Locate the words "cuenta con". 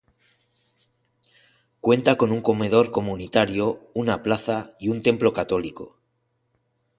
1.79-2.31